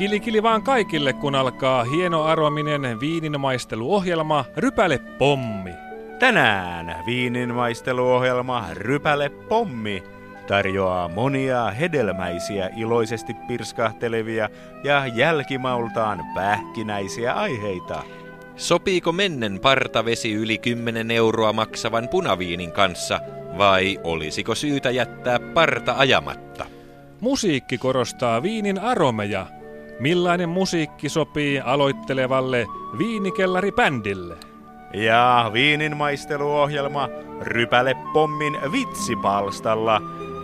Kili 0.00 0.20
kili 0.20 0.42
vaan 0.42 0.62
kaikille, 0.62 1.12
kun 1.12 1.34
alkaa 1.34 1.84
hienoarominen 1.84 3.00
viininmaisteluohjelma 3.00 4.44
Rypäle 4.56 4.98
Pommi. 4.98 5.70
Tänään 6.18 7.06
viininmaisteluohjelma 7.06 8.66
Rypäle 8.72 9.28
Pommi 9.28 10.02
tarjoaa 10.46 11.08
monia 11.08 11.70
hedelmäisiä, 11.70 12.70
iloisesti 12.76 13.34
pirskahtelevia 13.48 14.48
ja 14.84 15.06
jälkimaultaan 15.06 16.24
pähkinäisiä 16.34 17.32
aiheita. 17.32 18.02
Sopiiko 18.56 19.12
mennen 19.12 19.60
partavesi 19.60 20.32
yli 20.32 20.58
10 20.58 21.10
euroa 21.10 21.52
maksavan 21.52 22.08
punaviinin 22.08 22.72
kanssa 22.72 23.20
vai 23.58 23.98
olisiko 24.04 24.54
syytä 24.54 24.90
jättää 24.90 25.38
parta 25.54 25.94
ajamatta? 25.98 26.66
Musiikki 27.20 27.78
korostaa 27.78 28.42
viinin 28.42 28.78
aromeja. 28.78 29.59
Millainen 30.00 30.48
musiikki 30.48 31.08
sopii 31.08 31.60
aloittelevalle 31.60 32.66
viinikellaripändille? 32.98 34.36
Ja 34.94 35.50
viininmaisteluohjelma 35.52 37.08
Rypäle 37.40 37.96
Pommin 38.12 38.56
vitsipalstalla 38.72 40.02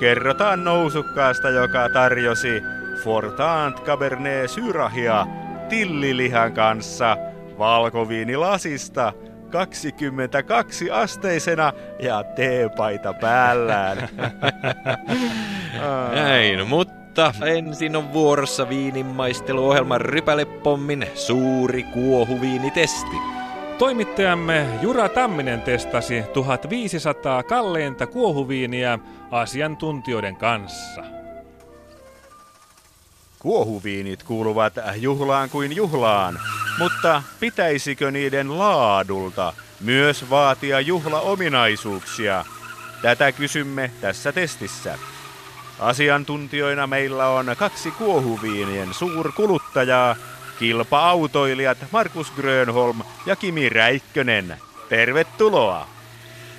kerrotaan 0.00 0.64
nousukkaasta, 0.64 1.50
joka 1.50 1.88
tarjosi 1.92 2.62
Fortant 3.04 3.84
Cabernet 3.84 4.50
Syrahia 4.50 5.26
tillilihan 5.68 6.52
kanssa 6.52 7.16
valkoviinilasista 7.58 9.12
22 9.50 10.90
asteisena 10.90 11.72
ja 11.98 12.24
teepaita 12.24 13.12
päällään. 13.12 14.08
Näin, 16.14 16.66
mutta 16.66 16.97
ensin 17.46 17.96
on 17.96 18.12
vuorossa 18.12 18.68
viininmaisteluohjelman 18.68 20.00
Rypälepommin 20.00 21.06
suuri 21.14 21.82
kuohuviinitesti. 21.82 23.16
Toimittajamme 23.78 24.66
Jura 24.82 25.08
Tamminen 25.08 25.62
testasi 25.62 26.22
1500 26.32 27.42
kalleinta 27.42 28.06
kuohuviiniä 28.06 28.98
asiantuntijoiden 29.30 30.36
kanssa. 30.36 31.02
Kuohuviinit 33.38 34.22
kuuluvat 34.22 34.72
juhlaan 34.96 35.50
kuin 35.50 35.76
juhlaan, 35.76 36.38
mutta 36.78 37.22
pitäisikö 37.40 38.10
niiden 38.10 38.58
laadulta 38.58 39.52
myös 39.80 40.30
vaatia 40.30 40.80
juhlaominaisuuksia? 40.80 42.44
Tätä 43.02 43.32
kysymme 43.32 43.90
tässä 44.00 44.32
testissä. 44.32 44.98
Asiantuntijoina 45.78 46.86
meillä 46.86 47.28
on 47.28 47.54
kaksi 47.58 47.90
kuohuviinien 47.90 48.94
suurkuluttajaa, 48.94 50.16
kilpa-autoilijat 50.58 51.78
Markus 51.90 52.30
Grönholm 52.30 53.00
ja 53.26 53.36
Kimi 53.36 53.68
Räikkönen. 53.68 54.56
Tervetuloa! 54.88 55.88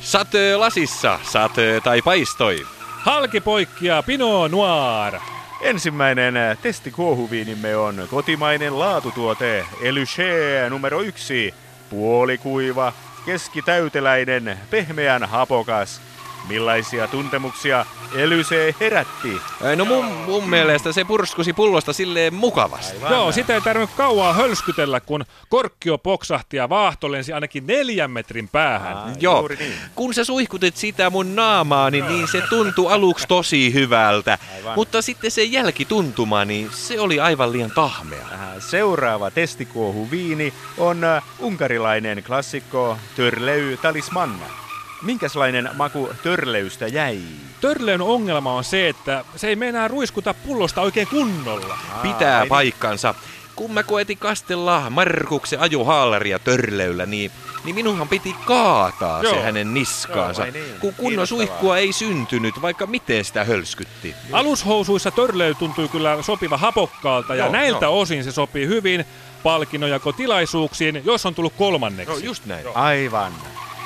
Satöö 0.00 0.58
lasissa, 0.58 1.18
satöö 1.22 1.80
tai 1.80 2.02
paistoi. 2.02 2.66
Halki 2.80 3.40
poikkia 3.40 4.02
Pinot 4.02 4.50
Noir. 4.50 5.14
Ensimmäinen 5.60 6.34
testikuohuviinimme 6.62 7.76
on 7.76 8.06
kotimainen 8.10 8.78
laatutuote 8.78 9.66
Elyché 9.80 10.70
numero 10.70 11.00
yksi. 11.00 11.54
Puolikuiva, 11.90 12.92
keskitäyteläinen, 13.26 14.58
pehmeän 14.70 15.24
hapokas. 15.24 16.00
Millaisia 16.48 17.08
tuntemuksia 17.08 17.86
Elysee 18.14 18.74
herätti? 18.80 19.40
No 19.76 19.84
mun, 19.84 20.04
mun 20.04 20.48
mielestä 20.50 20.92
se 20.92 21.04
purskusi 21.04 21.52
pullosta 21.52 21.92
silleen 21.92 22.34
mukavasti. 22.34 22.96
Aivan. 22.96 23.12
Joo, 23.12 23.32
sitä 23.32 23.54
ei 23.54 23.60
tarvinnut 23.60 23.90
kauaa 23.96 24.32
hölskytellä, 24.32 25.00
kun 25.00 25.24
korkkio 25.48 25.98
poksahti 25.98 26.56
ja 26.56 26.68
vaahto 26.68 27.12
lensi 27.12 27.32
ainakin 27.32 27.66
neljän 27.66 28.10
metrin 28.10 28.48
päähän. 28.48 28.96
Aa, 28.96 29.10
Joo, 29.20 29.38
juuri 29.38 29.56
niin. 29.56 29.74
kun 29.94 30.14
sä 30.14 30.24
suihkutit 30.24 30.76
sitä 30.76 31.10
mun 31.10 31.36
naamaani, 31.36 32.00
niin 32.00 32.28
se 32.28 32.42
tuntui 32.48 32.92
aluksi 32.92 33.26
tosi 33.28 33.74
hyvältä. 33.74 34.38
Aivan. 34.56 34.74
Mutta 34.76 35.02
sitten 35.02 35.30
se 35.30 35.44
jälkituntuma, 35.44 36.44
niin 36.44 36.70
se 36.72 37.00
oli 37.00 37.20
aivan 37.20 37.52
liian 37.52 37.70
tahmea. 37.70 38.26
Äh, 38.32 38.40
Seuraava 38.58 39.30
testikuohuviini 39.30 40.54
on 40.78 41.04
äh, 41.04 41.22
unkarilainen 41.38 42.22
klassikko 42.26 42.98
Törleu 43.16 43.76
Talisman. 43.76 44.63
Minkäslainen 45.04 45.70
maku 45.74 46.10
törleystä 46.22 46.86
jäi? 46.86 47.20
Törleyn 47.60 48.02
ongelma 48.02 48.52
on 48.52 48.64
se, 48.64 48.88
että 48.88 49.24
se 49.36 49.48
ei 49.48 49.56
meinaa 49.56 49.88
ruiskuta 49.88 50.34
pullosta 50.34 50.80
oikein 50.80 51.06
kunnolla. 51.06 51.78
Pitää 52.02 52.40
Ai, 52.40 52.48
paikkansa. 52.48 53.14
Kun 53.56 53.72
mä 53.72 53.82
koetin 53.82 54.18
kastella 54.18 54.90
Markuksen 54.90 55.60
ajohaalaria 55.60 56.38
törleyllä, 56.38 57.06
niin, 57.06 57.30
niin 57.64 57.74
minunhan 57.74 58.08
piti 58.08 58.34
kaataa 58.44 59.22
Joo. 59.22 59.34
se 59.34 59.40
hänen 59.42 59.74
niskaansa. 59.74 60.46
Joo, 60.46 60.52
niin? 60.52 60.80
kun 60.80 60.94
kunnon 60.94 61.26
suihkua 61.26 61.78
ei 61.78 61.92
syntynyt, 61.92 62.62
vaikka 62.62 62.86
miten 62.86 63.24
sitä 63.24 63.44
hölskytti. 63.44 64.14
Alushousuissa 64.32 65.10
törley 65.10 65.54
tuntui 65.54 65.88
kyllä 65.88 66.22
sopiva 66.22 66.56
hapokkaalta 66.56 67.34
ja 67.34 67.44
Joo, 67.44 67.52
näiltä 67.52 67.86
joo. 67.86 68.00
osin 68.00 68.24
se 68.24 68.32
sopii 68.32 68.66
hyvin 68.66 69.04
palkinnojakotilaisuuksiin, 69.42 71.02
jos 71.04 71.26
on 71.26 71.34
tullut 71.34 71.52
kolmanneksi. 71.58 72.14
No 72.14 72.18
just 72.18 72.46
näin. 72.46 72.66
Aivan. 72.74 73.32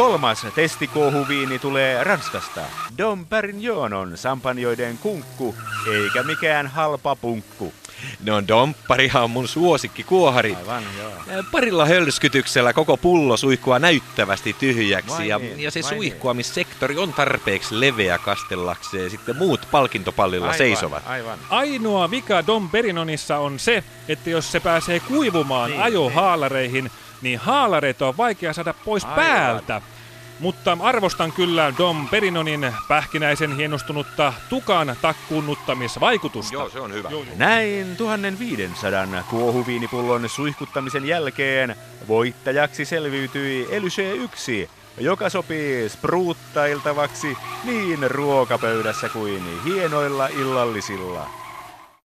Kolmas 0.00 0.46
testikuohuviini 0.54 1.58
tulee 1.58 2.04
Ranskasta. 2.04 2.60
Dom 2.98 3.26
Perignon 3.26 3.92
on 3.92 4.16
sampanjoiden 4.16 4.98
kunkku, 4.98 5.54
eikä 5.92 6.22
mikään 6.22 6.66
halpa 6.66 7.16
punkku. 7.16 7.72
No 8.24 8.42
dompparihan 8.48 9.24
on 9.24 9.30
mun 9.30 9.48
suosikki 9.48 10.04
kuohari. 10.04 10.54
Aivan, 10.54 10.82
joo. 10.98 11.42
Parilla 11.52 11.86
hölskytyksellä 11.86 12.72
koko 12.72 12.96
pullo 12.96 13.36
suihkua 13.36 13.78
näyttävästi 13.78 14.56
tyhjäksi 14.58 15.16
Vai 15.16 15.28
ja, 15.28 15.38
niin, 15.38 15.60
ja 15.60 15.70
se 15.70 15.80
niin. 15.80 15.88
suihkuamissektori 15.88 16.98
on 16.98 17.12
tarpeeksi 17.12 17.80
leveä 17.80 18.18
kastellakseen 18.18 19.10
sitten 19.10 19.36
muut 19.36 19.68
palkintopallilla 19.70 20.46
Aivan, 20.46 20.58
seisovat. 20.58 21.02
Aivan. 21.06 21.38
Ainoa 21.50 22.10
vika 22.10 22.46
Dom 22.46 22.70
Perinonissa 22.70 23.38
on 23.38 23.58
se, 23.58 23.84
että 24.08 24.30
jos 24.30 24.52
se 24.52 24.60
pääsee 24.60 25.00
kuivumaan 25.00 25.70
Niin, 25.70 25.82
ajohaalareihin, 25.82 26.84
niin 26.84 26.92
haalareita 27.38 28.08
on 28.08 28.16
vaikea 28.16 28.52
saada 28.52 28.74
pois 28.84 29.04
Aivan. 29.04 29.16
päältä. 29.16 29.82
Mutta 30.40 30.78
arvostan 30.80 31.32
kyllä 31.32 31.72
Dom 31.78 32.08
Perinonin 32.08 32.72
pähkinäisen 32.88 33.56
hienostunutta 33.56 34.32
tukan 34.48 34.96
takkuunnuttamisvaikutusta. 35.02 36.54
Joo, 36.54 36.68
se 36.68 36.80
on 36.80 36.92
hyvä. 36.92 37.10
Näin 37.36 37.96
1500 37.96 39.06
kuohuviinipullon 39.30 40.28
suihkuttamisen 40.28 41.04
jälkeen 41.04 41.76
voittajaksi 42.08 42.84
selviytyi 42.84 43.68
Elyché 43.70 44.02
1, 44.02 44.70
joka 44.98 45.30
sopii 45.30 45.88
spruuttailtavaksi 45.88 47.36
niin 47.64 48.10
ruokapöydässä 48.10 49.08
kuin 49.08 49.64
hienoilla 49.64 50.26
illallisilla. 50.26 51.39